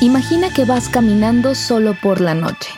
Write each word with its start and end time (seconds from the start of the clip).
Imagina 0.00 0.52
que 0.52 0.64
vas 0.64 0.88
caminando 0.88 1.54
solo 1.56 1.94
por 2.00 2.20
la 2.20 2.34
noche 2.34 2.70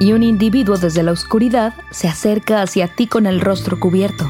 y 0.00 0.12
un 0.12 0.22
individuo 0.22 0.76
desde 0.76 1.02
la 1.02 1.12
oscuridad 1.12 1.74
se 1.90 2.08
acerca 2.08 2.62
hacia 2.62 2.88
ti 2.88 3.06
con 3.06 3.26
el 3.26 3.40
rostro 3.40 3.78
cubierto. 3.78 4.28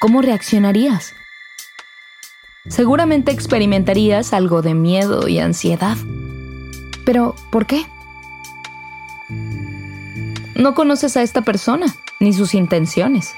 ¿Cómo 0.00 0.20
reaccionarías? 0.20 1.14
Seguramente 2.68 3.32
experimentarías 3.32 4.34
algo 4.34 4.60
de 4.60 4.74
miedo 4.74 5.28
y 5.28 5.38
ansiedad. 5.38 5.96
Pero, 7.06 7.34
¿por 7.50 7.66
qué? 7.66 7.86
No 10.56 10.74
conoces 10.74 11.16
a 11.16 11.22
esta 11.22 11.40
persona, 11.40 11.86
ni 12.18 12.34
sus 12.34 12.54
intenciones. 12.54 13.34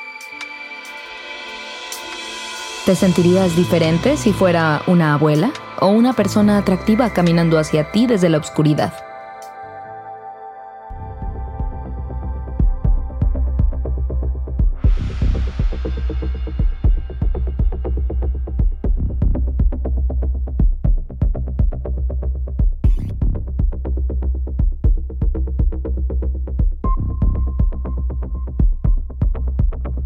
¿Te 2.84 2.96
sentirías 2.96 3.54
diferente 3.54 4.16
si 4.16 4.32
fuera 4.32 4.82
una 4.88 5.14
abuela 5.14 5.52
o 5.80 5.86
una 5.86 6.14
persona 6.14 6.58
atractiva 6.58 7.12
caminando 7.12 7.56
hacia 7.60 7.92
ti 7.92 8.08
desde 8.08 8.28
la 8.28 8.38
oscuridad? 8.38 8.92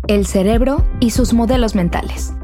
El 0.08 0.27
cerebro 0.27 0.84
y 1.00 1.11
sus 1.11 1.33
modelos 1.33 1.74
mentales. 1.74 2.35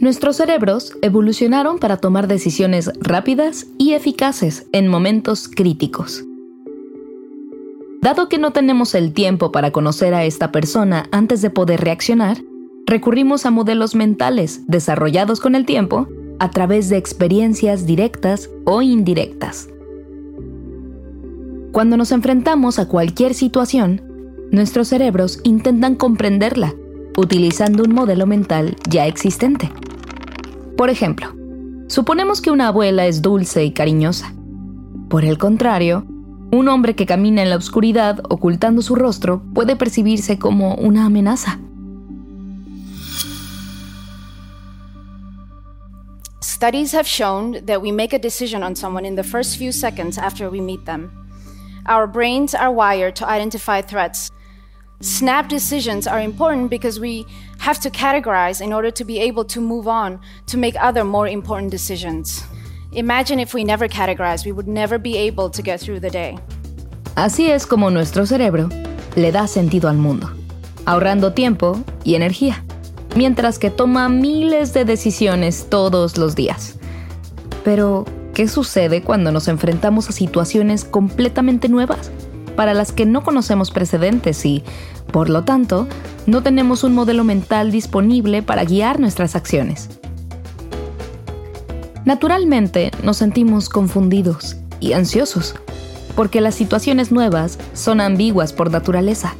Nuestros 0.00 0.36
cerebros 0.36 0.92
evolucionaron 1.02 1.78
para 1.78 1.98
tomar 1.98 2.26
decisiones 2.26 2.90
rápidas 3.00 3.68
y 3.78 3.92
eficaces 3.92 4.66
en 4.72 4.88
momentos 4.88 5.48
críticos. 5.48 6.24
Dado 8.02 8.28
que 8.28 8.38
no 8.38 8.50
tenemos 8.50 8.94
el 8.94 9.12
tiempo 9.12 9.52
para 9.52 9.70
conocer 9.70 10.12
a 10.12 10.24
esta 10.24 10.50
persona 10.50 11.06
antes 11.12 11.42
de 11.42 11.50
poder 11.50 11.80
reaccionar, 11.80 12.38
recurrimos 12.86 13.46
a 13.46 13.50
modelos 13.50 13.94
mentales 13.94 14.62
desarrollados 14.66 15.40
con 15.40 15.54
el 15.54 15.64
tiempo 15.64 16.08
a 16.40 16.50
través 16.50 16.88
de 16.88 16.96
experiencias 16.96 17.86
directas 17.86 18.50
o 18.64 18.82
indirectas. 18.82 19.68
Cuando 21.72 21.96
nos 21.96 22.10
enfrentamos 22.10 22.78
a 22.78 22.88
cualquier 22.88 23.32
situación, 23.32 24.02
nuestros 24.50 24.88
cerebros 24.88 25.40
intentan 25.44 25.94
comprenderla 25.94 26.74
utilizando 27.16 27.84
un 27.84 27.94
modelo 27.94 28.26
mental 28.26 28.76
ya 28.88 29.06
existente. 29.06 29.70
Por 30.76 30.90
ejemplo, 30.90 31.32
suponemos 31.86 32.40
que 32.40 32.50
una 32.50 32.68
abuela 32.68 33.06
es 33.06 33.22
dulce 33.22 33.64
y 33.64 33.72
cariñosa. 33.72 34.34
Por 35.08 35.24
el 35.24 35.38
contrario, 35.38 36.04
un 36.50 36.68
hombre 36.68 36.96
que 36.96 37.06
camina 37.06 37.42
en 37.42 37.50
la 37.50 37.56
oscuridad 37.56 38.20
ocultando 38.28 38.82
su 38.82 38.96
rostro 38.96 39.42
puede 39.54 39.76
percibirse 39.76 40.38
como 40.38 40.74
una 40.74 41.06
amenaza. 41.06 41.60
Studies 46.42 46.92
have 46.94 47.06
shown 47.06 47.64
that 47.66 47.80
we 47.80 47.92
make 47.92 48.14
a 48.14 48.18
decision 48.18 48.62
on 48.62 48.74
someone 48.74 49.06
in 49.06 49.14
the 49.14 49.22
first 49.22 49.56
few 49.58 49.70
seconds 49.70 50.18
after 50.18 50.50
we 50.50 50.60
meet 50.60 50.84
them. 50.86 51.10
Our 51.86 52.06
brains 52.06 52.54
are 52.54 52.70
wired 52.72 53.14
to 53.16 53.26
identify 53.28 53.82
threats 53.82 54.30
Snap 55.00 55.48
decisions 55.48 56.06
are 56.06 56.20
important 56.20 56.70
because 56.70 57.00
we 57.00 57.26
have 57.58 57.80
to 57.80 57.90
categorize 57.90 58.60
in 58.60 58.72
order 58.72 58.90
to 58.92 59.04
be 59.04 59.18
able 59.18 59.44
to 59.44 59.60
move 59.60 59.88
on 59.88 60.20
to 60.46 60.56
make 60.56 60.76
other 60.80 61.04
more 61.04 61.28
important 61.28 61.70
decisions. 61.70 62.44
Imagine 62.92 63.40
if 63.40 63.54
we 63.54 63.64
never 63.64 63.88
categorize, 63.88 64.46
we 64.46 64.52
would 64.52 64.68
never 64.68 64.98
be 64.98 65.16
able 65.16 65.50
to 65.50 65.62
get 65.62 65.80
through 65.80 66.00
the 66.00 66.10
day. 66.10 66.38
Así 67.16 67.50
es 67.50 67.66
como 67.66 67.90
nuestro 67.90 68.24
cerebro 68.24 68.68
le 69.16 69.32
da 69.32 69.46
sentido 69.46 69.88
al 69.88 69.96
mundo, 69.96 70.30
ahorrando 70.86 71.32
tiempo 71.32 71.82
y 72.04 72.14
energía, 72.14 72.64
mientras 73.16 73.58
que 73.58 73.70
toma 73.70 74.08
miles 74.08 74.72
de 74.74 74.84
decisiones 74.84 75.66
todos 75.68 76.16
los 76.18 76.34
días. 76.34 76.76
Pero, 77.64 78.04
¿qué 78.32 78.46
sucede 78.46 79.02
cuando 79.02 79.32
nos 79.32 79.48
enfrentamos 79.48 80.08
a 80.08 80.12
situaciones 80.12 80.84
completamente 80.84 81.68
nuevas? 81.68 82.10
Para 82.56 82.74
las 82.74 82.92
que 82.92 83.06
no 83.06 83.22
conocemos 83.22 83.70
precedentes 83.70 84.44
y, 84.44 84.64
por 85.12 85.28
lo 85.28 85.44
tanto, 85.44 85.86
no 86.26 86.42
tenemos 86.42 86.84
un 86.84 86.94
modelo 86.94 87.24
mental 87.24 87.70
disponible 87.70 88.42
para 88.42 88.64
guiar 88.64 89.00
nuestras 89.00 89.36
acciones. 89.36 89.88
Naturalmente, 92.04 92.90
nos 93.02 93.16
sentimos 93.16 93.68
confundidos 93.68 94.56
y 94.78 94.92
ansiosos, 94.92 95.54
porque 96.14 96.40
las 96.40 96.54
situaciones 96.54 97.10
nuevas 97.10 97.58
son 97.72 98.00
ambiguas 98.00 98.52
por 98.52 98.70
naturaleza. 98.70 99.34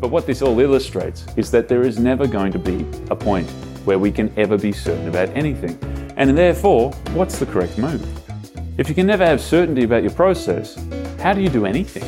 But 0.00 0.10
what 0.10 0.26
this 0.26 0.42
all 0.42 0.60
illustrates 0.60 1.24
is 1.36 1.50
that 1.50 1.68
there 1.68 1.86
is 1.86 1.98
never 1.98 2.28
going 2.28 2.52
to 2.52 2.58
be 2.58 2.84
a 3.10 3.16
point 3.16 3.48
where 3.86 3.98
we 3.98 4.12
can 4.12 4.30
ever 4.36 4.58
be 4.58 4.72
certain 4.72 5.08
about 5.08 5.30
anything. 5.34 5.78
And 6.16 6.36
therefore, 6.36 6.92
what's 7.14 7.38
the 7.38 7.46
correct 7.46 7.78
move? 7.78 8.02
If 8.78 8.90
you 8.90 8.94
can 8.94 9.06
never 9.06 9.24
have 9.24 9.40
certainty 9.40 9.84
about 9.84 10.02
your 10.02 10.12
process, 10.12 10.76
how 11.26 11.32
do 11.32 11.40
you 11.40 11.48
do 11.48 11.66
anything? 11.66 12.04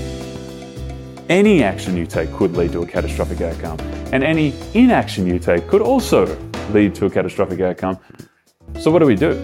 Any 1.29 1.65
action 1.65 1.97
you 1.97 2.06
take 2.06 2.33
could 2.33 2.56
lead 2.56 2.71
to 2.71 2.83
a 2.83 2.87
catastrophic 2.87 3.41
outcome, 3.41 3.77
and 4.12 4.23
any 4.23 4.55
inaction 4.75 5.27
you 5.27 5.41
take 5.41 5.67
could 5.67 5.83
also 5.83 6.25
lead 6.73 6.95
to 6.95 7.06
a 7.06 7.11
catastrophic 7.11 7.61
outcome. 7.61 7.99
So, 8.79 8.93
what 8.93 9.01
do 9.01 9.06
we 9.06 9.17
do? 9.17 9.34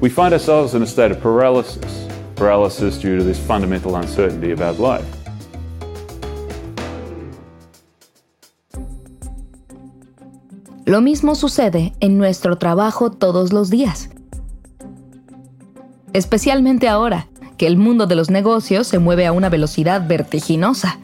We 0.00 0.10
find 0.10 0.32
ourselves 0.32 0.74
in 0.76 0.82
a 0.82 0.86
state 0.86 1.10
of 1.10 1.20
paralysis, 1.20 2.06
paralysis 2.36 2.96
due 2.98 3.18
to 3.18 3.24
this 3.24 3.44
fundamental 3.44 3.96
uncertainty 3.96 4.52
about 4.52 4.78
life. 4.78 5.04
Lo 10.86 11.00
mismo 11.00 11.34
sucede 11.34 11.94
en 11.98 12.16
nuestro 12.16 12.58
trabajo 12.58 13.10
todos 13.10 13.52
los 13.52 13.70
días. 13.70 14.08
Especialmente 16.12 16.86
ahora, 16.86 17.26
que 17.56 17.66
el 17.66 17.76
mundo 17.76 18.06
de 18.06 18.14
los 18.14 18.30
negocios 18.30 18.86
se 18.86 18.98
mueve 18.98 19.26
a 19.26 19.32
una 19.32 19.48
velocidad 19.48 20.06
vertiginosa. 20.06 20.98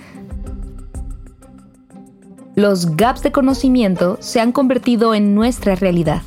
Los 2.57 2.97
gaps 2.97 3.23
de 3.23 3.33
conocimiento 3.33 4.19
se 4.21 4.41
han 4.41 4.53
convertido 4.53 5.15
en 5.15 5.35
nuestra 5.35 5.75
realidad. 5.77 6.23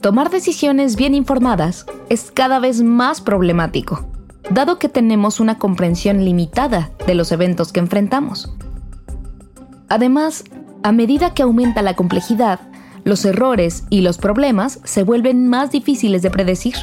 Tomar 0.00 0.30
decisiones 0.30 0.96
bien 0.96 1.14
informadas 1.14 1.86
es 2.08 2.30
cada 2.32 2.58
vez 2.58 2.82
más 2.82 3.20
problemático, 3.20 4.06
dado 4.50 4.78
que 4.78 4.88
tenemos 4.88 5.40
una 5.40 5.58
comprensión 5.58 6.24
limitada 6.24 6.90
de 7.06 7.14
los 7.14 7.32
eventos 7.32 7.72
que 7.72 7.80
enfrentamos. 7.80 8.54
Además, 9.88 10.44
a 10.82 10.92
medida 10.92 11.34
que 11.34 11.42
aumenta 11.42 11.82
la 11.82 11.94
complejidad, 11.94 12.60
los 13.04 13.24
errores 13.24 13.84
y 13.90 14.00
los 14.00 14.18
problemas 14.18 14.80
se 14.84 15.02
vuelven 15.02 15.48
más 15.48 15.70
difíciles 15.70 16.22
de 16.22 16.30
predecir. 16.30 16.74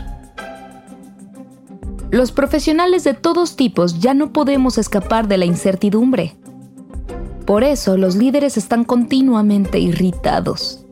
Los 2.11 2.31
profesionales 2.31 3.03
de 3.03 3.13
todos 3.13 3.55
tipos 3.55 3.99
ya 3.99 4.15
no 4.15 4.33
podemos 4.33 4.79
escapar 4.79 5.27
de 5.27 5.37
la 5.37 5.45
incertidumbre. 5.45 6.35
Por 7.45 7.63
eso 7.63 7.97
los 7.97 8.15
líderes 8.15 8.57
están 8.57 8.83
continuamente 8.83 9.77
irritados. 9.77 10.83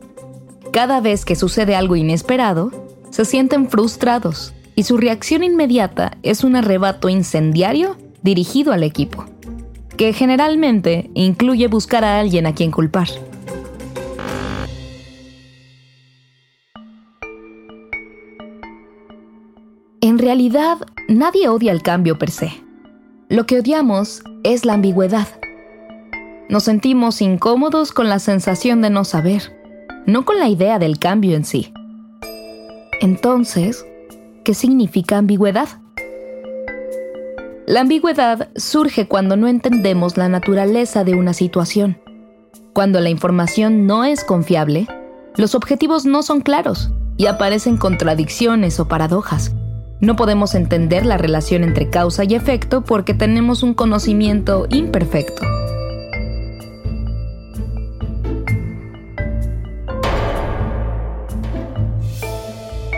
Cada 0.72 1.00
vez 1.00 1.24
que 1.24 1.34
sucede 1.34 1.74
algo 1.74 1.96
inesperado, 1.96 2.70
se 3.10 3.24
sienten 3.24 3.68
frustrados 3.68 4.54
y 4.76 4.84
su 4.84 4.96
reacción 4.96 5.42
inmediata 5.42 6.16
es 6.22 6.44
un 6.44 6.54
arrebato 6.54 7.08
incendiario 7.08 7.96
dirigido 8.22 8.72
al 8.72 8.84
equipo, 8.84 9.24
que 9.96 10.12
generalmente 10.12 11.10
incluye 11.14 11.66
buscar 11.66 12.04
a 12.04 12.20
alguien 12.20 12.46
a 12.46 12.54
quien 12.54 12.70
culpar. 12.70 13.08
En 20.00 20.18
realidad, 20.18 20.78
nadie 21.08 21.48
odia 21.48 21.72
el 21.72 21.82
cambio 21.82 22.18
per 22.18 22.30
se. 22.30 22.52
Lo 23.28 23.46
que 23.46 23.58
odiamos 23.58 24.22
es 24.44 24.64
la 24.64 24.74
ambigüedad. 24.74 25.26
Nos 26.48 26.64
sentimos 26.64 27.20
incómodos 27.20 27.92
con 27.92 28.08
la 28.08 28.18
sensación 28.18 28.82
de 28.82 28.90
no 28.90 29.04
saber, 29.04 29.56
no 30.06 30.24
con 30.24 30.38
la 30.38 30.48
idea 30.48 30.78
del 30.78 30.98
cambio 30.98 31.36
en 31.36 31.44
sí. 31.44 31.72
Entonces, 33.00 33.86
¿qué 34.44 34.54
significa 34.54 35.18
ambigüedad? 35.18 35.68
La 37.66 37.80
ambigüedad 37.80 38.48
surge 38.56 39.08
cuando 39.08 39.36
no 39.36 39.48
entendemos 39.48 40.16
la 40.16 40.28
naturaleza 40.28 41.04
de 41.04 41.14
una 41.14 41.32
situación. 41.32 41.98
Cuando 42.72 43.00
la 43.00 43.10
información 43.10 43.86
no 43.86 44.04
es 44.04 44.24
confiable, 44.24 44.86
los 45.36 45.54
objetivos 45.54 46.06
no 46.06 46.22
son 46.22 46.40
claros 46.40 46.90
y 47.16 47.26
aparecen 47.26 47.76
contradicciones 47.76 48.80
o 48.80 48.88
paradojas 48.88 49.54
No 50.00 50.14
podemos 50.14 50.54
entender 50.54 51.04
la 51.04 51.18
relación 51.18 51.64
entre 51.64 51.90
causa 51.90 52.22
y 52.22 52.34
efecto 52.34 52.84
porque 52.84 53.14
tenemos 53.14 53.64
un 53.64 53.74
conocimiento 53.74 54.66
imperfecto. 54.70 55.42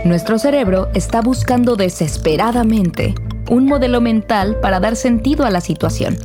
Nuestro 0.05 0.39
cerebro 0.39 0.89
está 0.93 1.23
buscando 1.23 1.77
desesperadamente 1.77 3.15
un 3.49 3.67
modelo 3.67 4.01
mental 4.01 4.59
para 4.61 4.79
dar 4.79 4.97
sentido 4.97 5.47
a 5.47 5.51
la 5.51 5.61
situación, 5.61 6.19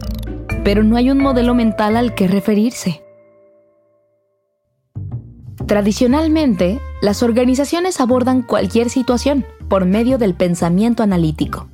pero 0.66 0.84
no 0.84 0.98
hay 0.98 1.10
un 1.10 1.20
modelo 1.20 1.54
mental 1.54 1.96
al 1.96 2.16
que 2.16 2.28
referirse. 2.28 3.02
Tradicionalmente, 5.68 6.80
las 7.02 7.24
organizaciones 7.24 8.00
abordan 8.02 8.42
cualquier 8.42 8.90
situación 8.90 9.46
por 9.68 9.86
medio 9.86 10.18
del 10.18 10.34
pensamiento 10.34 11.04
analítico, 11.04 11.68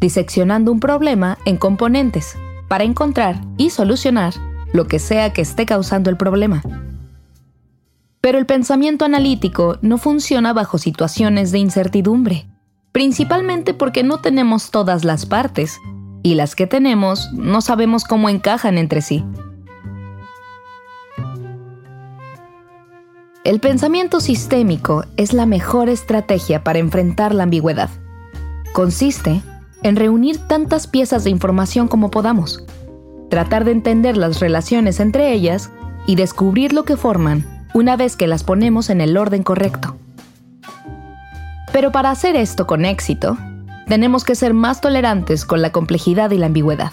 diseccionando 0.00 0.72
un 0.72 0.80
problema 0.80 1.38
en 1.44 1.56
componentes 1.56 2.36
para 2.68 2.84
encontrar 2.84 3.40
y 3.56 3.70
solucionar 3.70 4.34
lo 4.72 4.86
que 4.86 4.98
sea 4.98 5.32
que 5.32 5.42
esté 5.42 5.66
causando 5.66 6.10
el 6.10 6.16
problema. 6.16 6.62
Pero 8.20 8.38
el 8.38 8.46
pensamiento 8.46 9.04
analítico 9.04 9.78
no 9.82 9.98
funciona 9.98 10.52
bajo 10.52 10.78
situaciones 10.78 11.52
de 11.52 11.58
incertidumbre, 11.58 12.46
principalmente 12.92 13.74
porque 13.74 14.02
no 14.02 14.20
tenemos 14.20 14.70
todas 14.70 15.04
las 15.04 15.26
partes, 15.26 15.78
y 16.22 16.34
las 16.34 16.54
que 16.54 16.66
tenemos 16.66 17.32
no 17.32 17.60
sabemos 17.60 18.04
cómo 18.04 18.28
encajan 18.28 18.78
entre 18.78 19.00
sí. 19.00 19.24
El 23.42 23.58
pensamiento 23.58 24.20
sistémico 24.20 25.04
es 25.16 25.32
la 25.32 25.46
mejor 25.46 25.88
estrategia 25.88 26.62
para 26.62 26.78
enfrentar 26.78 27.34
la 27.34 27.44
ambigüedad. 27.44 27.88
Consiste 28.74 29.40
en 29.82 29.96
reunir 29.96 30.36
tantas 30.46 30.86
piezas 30.86 31.24
de 31.24 31.30
información 31.30 31.88
como 31.88 32.10
podamos, 32.10 32.62
tratar 33.30 33.64
de 33.64 33.72
entender 33.72 34.18
las 34.18 34.40
relaciones 34.40 35.00
entre 35.00 35.32
ellas 35.32 35.70
y 36.06 36.16
descubrir 36.16 36.74
lo 36.74 36.84
que 36.84 36.98
forman 36.98 37.66
una 37.72 37.96
vez 37.96 38.14
que 38.14 38.26
las 38.26 38.44
ponemos 38.44 38.90
en 38.90 39.00
el 39.00 39.16
orden 39.16 39.42
correcto. 39.42 39.96
Pero 41.72 41.92
para 41.92 42.10
hacer 42.10 42.36
esto 42.36 42.66
con 42.66 42.84
éxito, 42.84 43.38
tenemos 43.86 44.24
que 44.24 44.34
ser 44.34 44.52
más 44.52 44.82
tolerantes 44.82 45.46
con 45.46 45.62
la 45.62 45.72
complejidad 45.72 46.30
y 46.30 46.36
la 46.36 46.46
ambigüedad. 46.46 46.92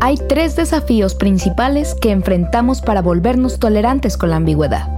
Hay 0.00 0.16
tres 0.16 0.56
desafíos 0.56 1.14
principales 1.14 1.94
que 1.94 2.10
enfrentamos 2.10 2.80
para 2.80 3.02
volvernos 3.02 3.58
tolerantes 3.58 4.16
con 4.16 4.30
la 4.30 4.36
ambigüedad. 4.36 4.88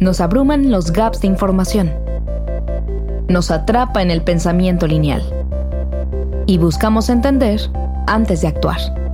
Nos 0.00 0.20
abruman 0.20 0.70
los 0.70 0.90
gaps 0.92 1.20
de 1.20 1.28
información 1.28 2.06
nos 3.28 3.50
atrapa 3.50 4.02
en 4.02 4.10
el 4.10 4.22
pensamiento 4.22 4.86
lineal 4.86 5.22
y 6.46 6.58
buscamos 6.58 7.08
entender 7.08 7.60
antes 8.06 8.40
de 8.40 8.48
actuar. 8.48 9.05